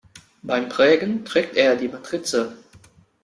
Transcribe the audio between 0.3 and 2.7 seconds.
Beim Prägen trägt er die Matrize.